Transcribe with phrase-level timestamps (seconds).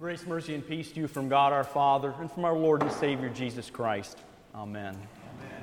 [0.00, 2.90] Grace, mercy, and peace to you from God our Father and from our Lord and
[2.90, 4.16] Savior Jesus Christ.
[4.54, 4.96] Amen.
[5.36, 5.62] Amen.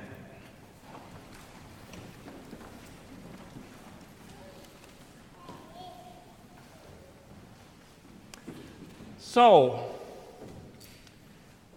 [9.18, 9.90] So,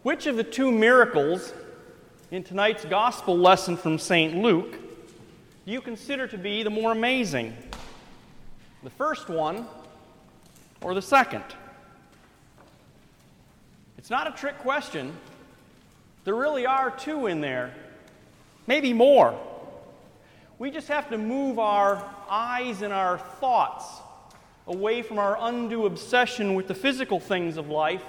[0.04, 1.56] which of the two miracles
[2.30, 4.38] in tonight's gospel lesson from St.
[4.38, 4.74] Luke
[5.66, 7.58] do you consider to be the more amazing?
[8.84, 9.66] The first one
[10.82, 11.44] or the second?
[14.12, 15.14] Not a trick question.
[16.26, 17.74] There really are two in there,
[18.68, 19.40] maybe more.
[20.60, 23.86] We just have to move our eyes and our thoughts
[24.68, 28.04] away from our undue obsession with the physical things of life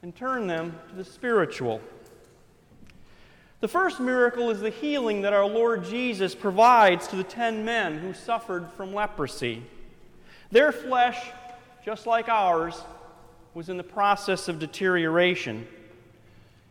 [0.00, 1.82] and turn them to the spiritual.
[3.60, 7.98] The first miracle is the healing that our Lord Jesus provides to the ten men
[7.98, 9.62] who suffered from leprosy.
[10.50, 11.18] Their flesh,
[11.84, 12.80] just like ours,
[13.56, 15.66] was in the process of deterioration.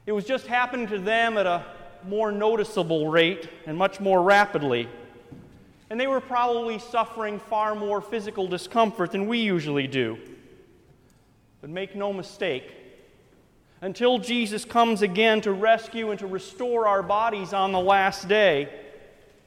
[0.05, 1.65] It was just happening to them at a
[2.07, 4.87] more noticeable rate and much more rapidly.
[5.89, 10.19] And they were probably suffering far more physical discomfort than we usually do.
[11.59, 12.71] But make no mistake,
[13.81, 18.69] until Jesus comes again to rescue and to restore our bodies on the last day,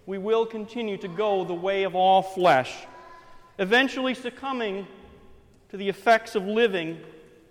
[0.07, 2.75] we will continue to go the way of all flesh,
[3.61, 4.89] eventually succumbing
[5.69, 6.99] to the effects of living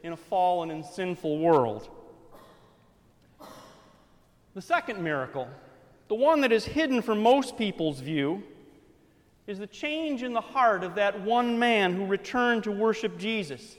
[0.04, 1.90] in a fallen and sinful world.
[4.54, 5.48] The second miracle,
[6.08, 8.44] the one that is hidden from most people's view,
[9.46, 13.78] is the change in the heart of that one man who returned to worship Jesus.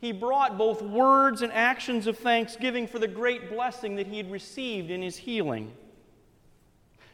[0.00, 4.30] He brought both words and actions of thanksgiving for the great blessing that he had
[4.30, 5.72] received in his healing.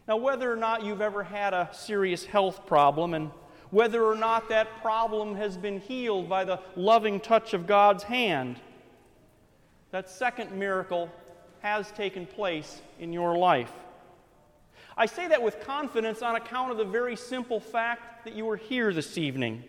[0.07, 3.31] Now, whether or not you've ever had a serious health problem and
[3.73, 8.61] whether or not that problem has been healed by the loving touch of God's hand.
[9.93, 11.11] That second miracle
[11.61, 13.73] has taken place in your life.
[14.95, 18.59] I say that with confidence on account of the very simple fact that you are
[18.59, 19.65] here this evening.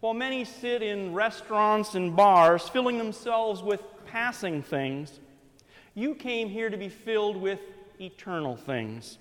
[0.00, 5.20] While many sit in restaurants and bars filling themselves with passing things,
[5.94, 7.60] you came here to be filled with
[8.00, 9.18] eternal things.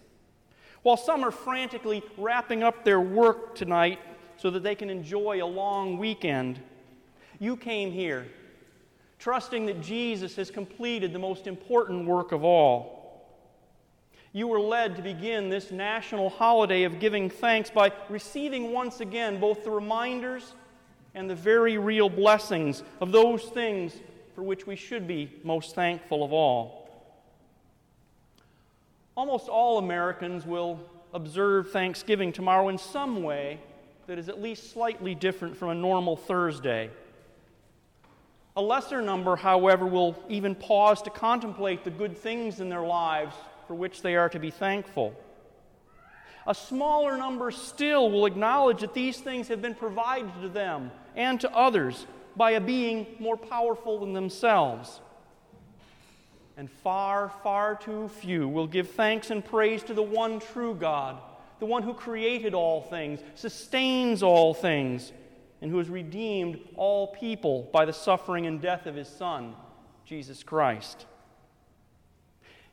[0.83, 3.99] While some are frantically wrapping up their work tonight
[4.37, 6.59] so that they can enjoy a long weekend,
[7.39, 8.27] you came here
[9.17, 13.25] trusting that Jesus has completed the most important work of all.
[14.33, 19.39] You were led to begin this national holiday of giving thanks by receiving once again
[19.39, 20.55] both the reminders
[21.15, 23.93] and the very real blessings of those things
[24.35, 26.82] for which we should be most thankful of all.
[29.15, 30.79] Almost all Americans will
[31.13, 33.59] observe Thanksgiving tomorrow in some way
[34.07, 36.89] that is at least slightly different from a normal Thursday.
[38.55, 43.35] A lesser number, however, will even pause to contemplate the good things in their lives
[43.67, 45.13] for which they are to be thankful.
[46.47, 51.39] A smaller number still will acknowledge that these things have been provided to them and
[51.39, 55.01] to others by a being more powerful than themselves
[56.57, 61.19] and far, far too few will give thanks and praise to the one true God,
[61.59, 65.11] the one who created all things, sustains all things,
[65.61, 69.55] and who has redeemed all people by the suffering and death of his Son,
[70.05, 71.05] Jesus Christ.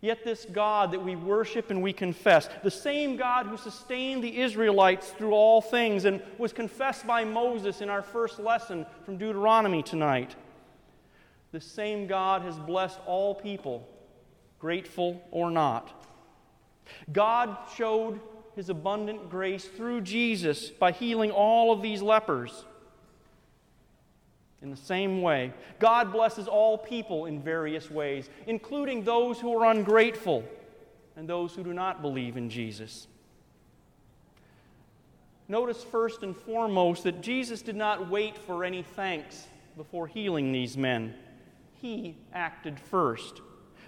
[0.03, 4.41] Yet, this God that we worship and we confess, the same God who sustained the
[4.41, 9.83] Israelites through all things and was confessed by Moses in our first lesson from Deuteronomy
[9.83, 10.37] tonight,
[11.53, 13.89] the same God has blessed all people,
[14.59, 16.07] grateful or not.
[17.13, 18.21] God showed
[18.55, 22.65] his abundant grace through Jesus by healing all of these lepers.
[24.63, 29.71] In the same way, God blesses all people in various ways, including those who are
[29.71, 30.45] ungrateful
[31.17, 33.07] and those who do not believe in Jesus.
[35.49, 39.47] Notice first and foremost that Jesus did not wait for any thanks
[39.77, 41.15] before healing these men.
[41.81, 43.41] He acted first.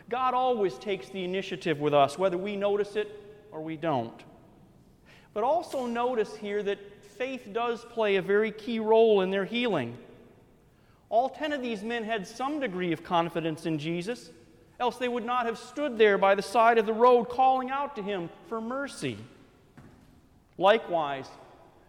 [0.08, 3.08] God always takes the initiative with us, whether we notice it
[3.50, 4.24] or we don't.
[5.34, 9.96] But also notice here that faith does play a very key role in their healing.
[11.10, 14.30] All ten of these men had some degree of confidence in Jesus,
[14.80, 17.94] else they would not have stood there by the side of the road calling out
[17.96, 19.18] to him for mercy.
[20.56, 21.28] Likewise,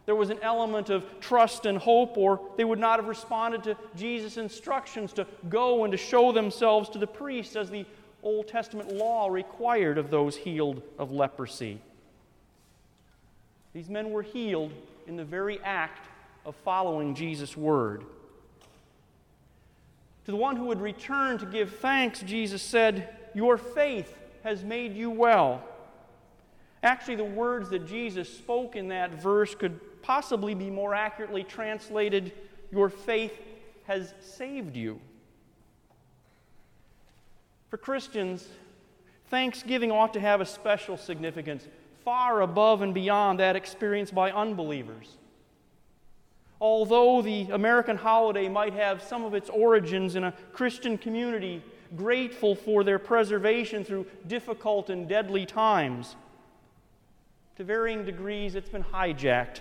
[0.06, 3.78] there was an element of trust and hope, or they would not have responded to
[3.96, 7.86] Jesus' instructions to go and to show themselves to the priest as the
[8.22, 11.80] Old Testament law required of those healed of leprosy.
[13.74, 14.72] These men were healed
[15.08, 16.08] in the very act
[16.46, 18.04] of following Jesus' word.
[20.26, 24.96] To the one who would return to give thanks, Jesus said, Your faith has made
[24.96, 25.64] you well.
[26.82, 32.32] Actually, the words that Jesus spoke in that verse could possibly be more accurately translated,
[32.72, 33.34] Your faith
[33.86, 35.00] has saved you.
[37.70, 38.48] For Christians,
[39.30, 41.68] Thanksgiving ought to have a special significance,
[42.06, 45.18] far above and beyond that experienced by unbelievers
[46.64, 51.62] although the American holiday might have some of its origins in a Christian community
[51.98, 56.16] grateful for their preservation through difficult and deadly times,
[57.58, 59.60] to varying degrees it's been hijacked,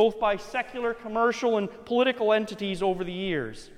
[0.00, 3.68] both by secular, commercial, and political entities over the years.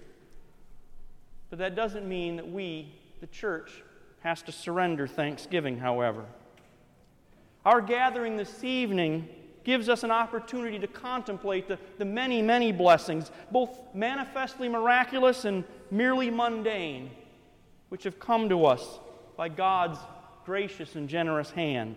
[1.50, 3.82] But that doesn't mean that we, the church,
[4.20, 6.24] has to surrender Thanksgiving, however.
[7.64, 9.28] Our gathering this evening
[9.64, 15.64] gives us an opportunity to contemplate the, the many, many blessings, both manifestly miraculous and
[15.90, 17.10] merely mundane,
[17.88, 19.00] which have come to us
[19.36, 19.98] by God's
[20.44, 21.96] gracious and generous hand.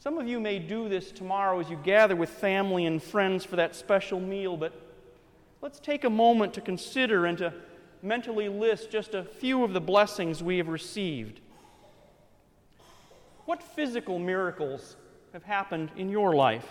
[0.00, 3.56] Some of you may do this tomorrow as you gather with family and friends for
[3.56, 4.72] that special meal, but
[5.60, 7.52] let's take a moment to consider and to
[8.00, 11.40] mentally list just a few of the blessings we have received.
[13.44, 14.96] What physical miracles
[15.32, 16.66] have happened in your life.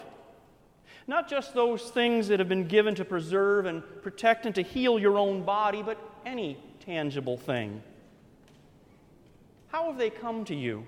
[1.06, 4.98] Not just those things that have been given to preserve and protect and to heal
[4.98, 7.84] your own body, but any tangible thing.
[9.68, 10.86] How have they come to you?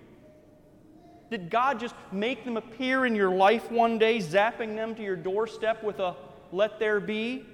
[1.29, 5.15] Did God just make them appear in your life one day, zapping them to your
[5.15, 6.15] doorstep with a
[6.51, 7.45] let there be?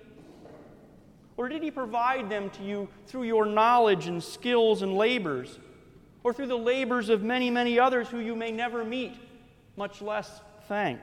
[1.37, 5.59] Or did He provide them to you through your knowledge and skills and labors?
[6.23, 9.13] Or through the labors of many, many others who you may never meet
[9.75, 10.99] much less thank.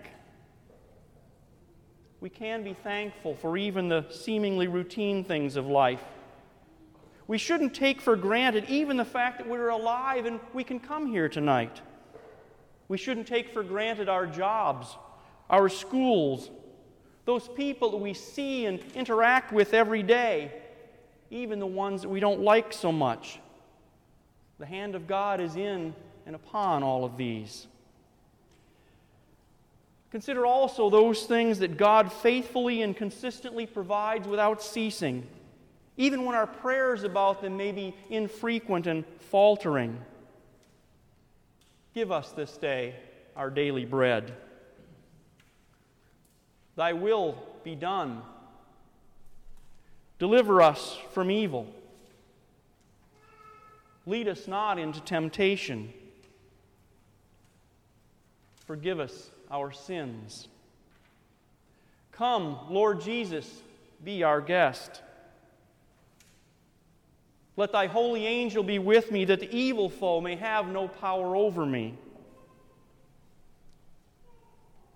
[2.20, 6.02] We can be thankful for even the seemingly routine things of life.
[7.26, 11.06] We shouldn't take for granted even the fact that we're alive and we can come
[11.06, 11.80] here tonight.
[12.92, 14.98] We shouldn't take for granted our jobs,
[15.48, 16.50] our schools,
[17.24, 20.52] those people that we see and interact with every day,
[21.30, 23.40] even the ones that we don't like so much.
[24.58, 25.94] The hand of God is in
[26.26, 27.66] and upon all of these.
[30.10, 35.26] Consider also those things that God faithfully and consistently provides without ceasing,
[35.96, 39.98] even when our prayers about them may be infrequent and faltering.
[41.94, 42.94] Give us this day
[43.36, 44.32] our daily bread.
[46.76, 48.22] Thy will be done.
[50.18, 51.66] Deliver us from evil.
[54.06, 55.92] Lead us not into temptation.
[58.66, 60.48] Forgive us our sins.
[62.12, 63.48] Come, Lord Jesus,
[64.02, 65.02] be our guest.
[67.56, 71.36] Let thy holy angel be with me, that the evil foe may have no power
[71.36, 71.94] over me.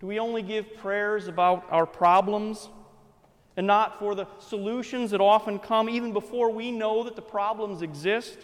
[0.01, 2.69] Do we only give prayers about our problems
[3.57, 7.83] and not for the solutions that often come even before we know that the problems
[7.83, 8.39] exist?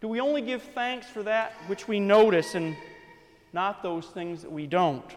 [0.00, 2.76] Do we only give thanks for that which we notice and
[3.52, 5.08] not those things that we don't?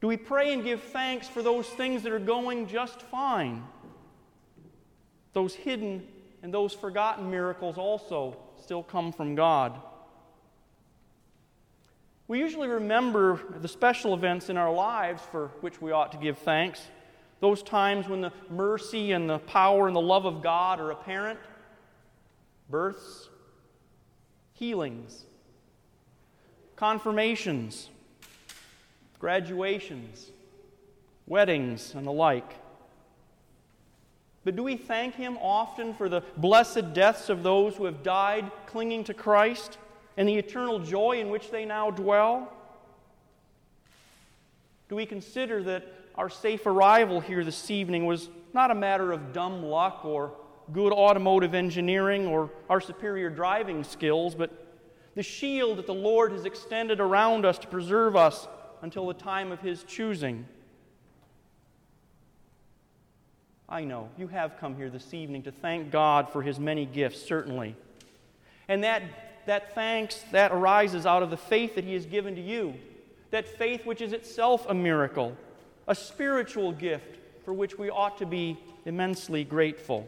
[0.00, 3.62] Do we pray and give thanks for those things that are going just fine?
[5.34, 6.06] Those hidden
[6.42, 9.78] and those forgotten miracles also still come from God.
[12.26, 16.38] We usually remember the special events in our lives for which we ought to give
[16.38, 16.80] thanks.
[17.40, 21.38] Those times when the mercy and the power and the love of God are apparent
[22.70, 23.28] births,
[24.54, 25.26] healings,
[26.76, 27.90] confirmations,
[29.18, 30.30] graduations,
[31.26, 32.54] weddings, and the like.
[34.44, 38.50] But do we thank Him often for the blessed deaths of those who have died
[38.66, 39.78] clinging to Christ
[40.16, 42.52] and the eternal joy in which they now dwell?
[44.88, 49.32] Do we consider that our safe arrival here this evening was not a matter of
[49.32, 50.32] dumb luck or
[50.72, 54.50] good automotive engineering or our superior driving skills, but
[55.14, 58.46] the shield that the Lord has extended around us to preserve us
[58.82, 60.46] until the time of His choosing.
[63.68, 67.22] I know you have come here this evening to thank God for His many gifts,
[67.22, 67.74] certainly.
[68.68, 69.02] And that,
[69.46, 72.74] that thanks, that arises out of the faith that He has given to you.
[73.30, 75.36] That faith which is itself a miracle,
[75.88, 80.06] a spiritual gift for which we ought to be immensely grateful.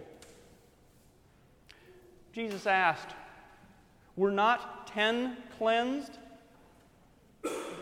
[2.33, 3.15] Jesus asked,
[4.17, 6.19] Were not ten cleansed?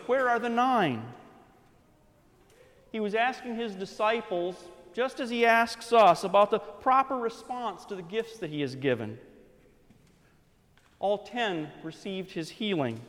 [0.07, 1.03] Where are the nine?
[2.91, 4.55] He was asking his disciples
[4.95, 8.75] just as He asks us about the proper response to the gifts that He has
[8.75, 9.19] given.
[10.99, 13.01] All ten received His healing,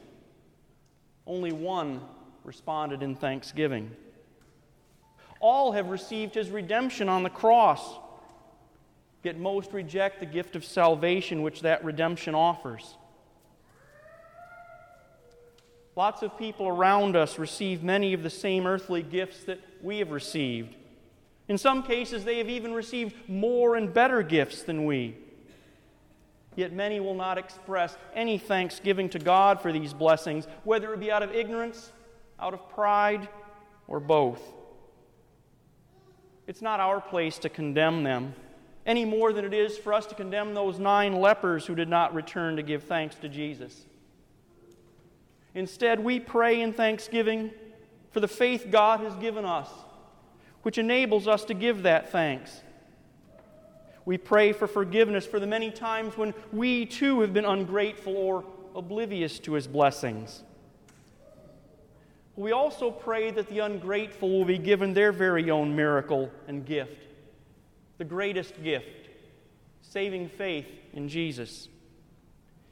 [1.26, 2.00] only one
[2.43, 3.93] responded in thanksgiving.
[5.38, 7.99] All have received His redemption on the cross,
[9.23, 12.97] yet most reject the gift of salvation which that redemption offers.
[15.95, 20.11] Lots of people around us receive many of the same earthly gifts that we have
[20.11, 20.75] received.
[21.49, 25.17] In some cases, they have even received more and better gifts than we.
[26.57, 31.12] Yet many will not express any thanksgiving to God for these blessings, whether it be
[31.12, 31.93] out of ignorance,
[32.41, 33.29] out of pride,
[33.87, 34.43] or both.
[36.47, 38.35] It's not our place to condemn them,
[38.87, 42.15] any more than it is for us to condemn those nine lepers who did not
[42.15, 43.85] return to give thanks to Jesus.
[45.55, 47.50] Instead, we pray in thanksgiving
[48.12, 49.69] for the faith God has given us,
[50.67, 52.61] which enables us to give that thanks.
[54.05, 58.45] We pray for forgiveness for the many times when we too have been ungrateful or
[58.75, 60.43] oblivious to His blessings.
[62.35, 67.15] We also pray that the ungrateful will be given their very own miracle and gift,
[67.99, 69.09] the greatest gift,
[69.83, 71.69] saving faith in Jesus.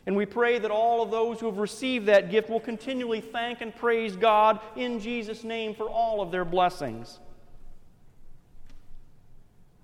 [0.05, 3.61] And we pray that all of those who have received that gift will continually thank
[3.61, 7.21] and praise God in Jesus' name for all of their blessings.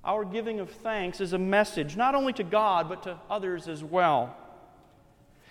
[0.05, 3.85] Our giving of thanks is a message not only to God, but to others as
[3.85, 4.35] well.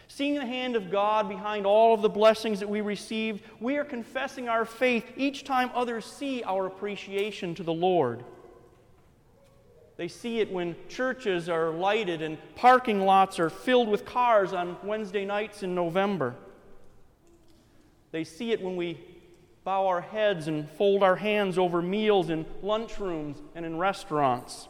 [0.08, 3.86] Seeing the hand of God behind all of the blessings that we received, we are
[3.86, 8.24] confessing our faith each time others see our appreciation to the Lord.
[9.98, 14.78] They see it when churches are lighted and parking lots are filled with cars on
[14.82, 16.34] Wednesday nights in November.
[18.12, 18.98] They see it when we
[19.70, 24.68] bow our heads and fold our hands over meals in lunchrooms and in restaurants.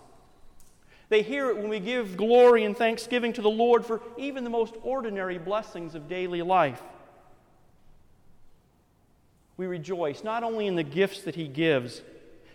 [1.07, 4.49] They hear it when we give glory and thanksgiving to the Lord for even the
[4.49, 6.81] most ordinary blessings of daily life.
[9.55, 12.01] We rejoice not only in the gifts that He gives,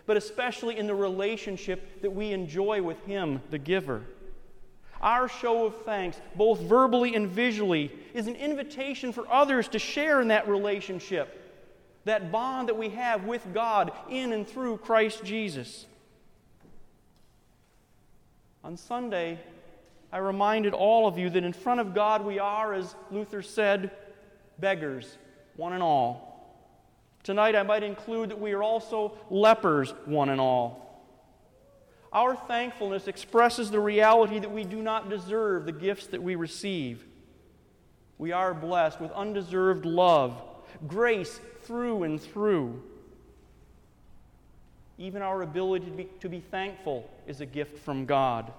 [0.05, 4.03] but especially in the relationship that we enjoy with Him, the giver.
[5.01, 10.21] Our show of thanks, both verbally and visually, is an invitation for others to share
[10.21, 11.41] in that relationship,
[12.05, 15.87] that bond that we have with God in and through Christ Jesus.
[18.63, 19.39] On Sunday,
[20.13, 23.91] I reminded all of you that in front of God we are, as Luther said,
[24.59, 25.19] beggars,
[25.57, 26.31] one and all.
[27.25, 31.03] Tonight, I might include that we are also lepers, one and all.
[32.13, 37.05] Our thankfulness expresses the reality that we do not deserve the gifts that we receive.
[38.19, 40.41] We are blessed with undeserved love,
[40.87, 42.83] grace through and through.
[44.99, 48.53] Even our ability to be, to be thankful is a gift from God.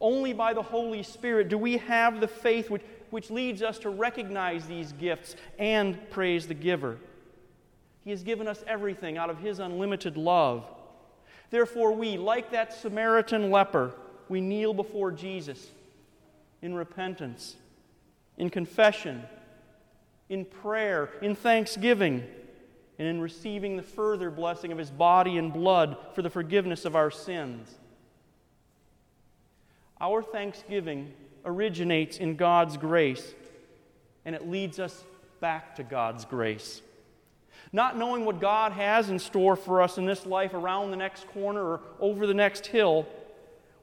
[0.00, 3.90] Only by the Holy Spirit do we have the faith which, which leads us to
[3.90, 6.98] recognize these gifts and praise the giver.
[8.04, 10.64] He has given us everything out of His unlimited love.
[11.50, 13.92] Therefore, we, like that Samaritan leper,
[14.28, 15.66] we kneel before Jesus
[16.60, 17.56] in repentance,
[18.36, 19.22] in confession,
[20.28, 22.24] in prayer, in thanksgiving,
[22.98, 26.96] and in receiving the further blessing of His body and blood for the forgiveness of
[26.96, 27.74] our sins.
[30.00, 31.12] Our thanksgiving
[31.44, 33.34] originates in God's grace,
[34.24, 35.04] and it leads us
[35.40, 36.82] back to God's grace.
[37.72, 41.26] Not knowing what God has in store for us in this life around the next
[41.28, 43.06] corner or over the next hill,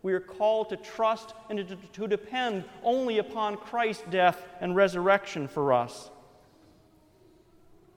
[0.02, 5.48] we are called to trust and to, to depend only upon Christ's death and resurrection
[5.48, 6.10] for us.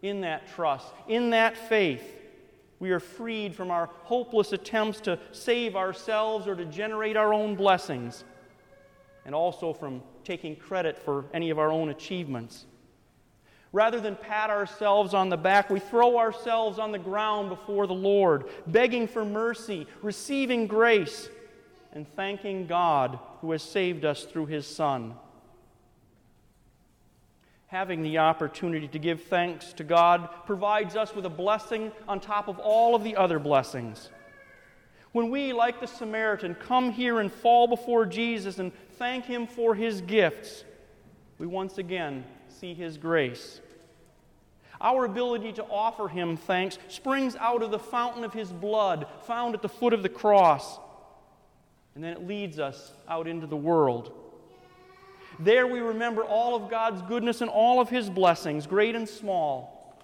[0.02, 2.14] In that trust, in that faith,
[2.78, 7.57] we are freed from our hopeless attempts to save ourselves or to generate our own
[7.57, 8.23] blessings,
[9.25, 12.67] and also from taking credit for any of our own achievements.
[13.73, 17.95] Rather than pat ourselves on the back, we throw ourselves on the ground before the
[17.95, 21.28] Lord, begging for mercy, receiving grace,
[21.93, 25.14] and thanking God who has saved us through his Son.
[27.68, 32.48] Having the opportunity to give thanks to God provides us with a blessing on top
[32.48, 34.10] of all of the other blessings.
[35.12, 39.75] When we, like the Samaritan, come here and fall before Jesus and thank him for
[39.75, 40.64] his gifts,
[41.38, 43.60] we once again see His grace.
[44.80, 49.54] Our ability to offer Him thanks springs out of the fountain of His blood found
[49.54, 50.78] at the foot of the cross.
[51.94, 54.12] And then it leads us out into the world.
[55.38, 59.97] There we remember all of God's goodness and all of His blessings, great and small.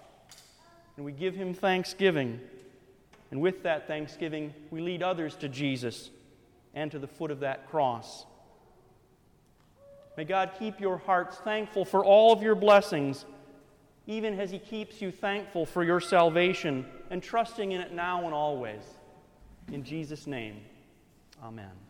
[0.95, 2.39] And we give Him thanksgiving.
[3.31, 6.09] And with that thanksgiving, we lead others to Jesus
[6.73, 8.25] and to the foot of that cross.
[10.15, 13.25] May God keep your hearts thankful for all of your blessings,
[14.07, 18.33] even as He keeps you thankful for your salvation and trusting in it now and
[18.33, 18.83] always.
[19.71, 20.61] In Jesus' name,
[21.43, 21.84] amen.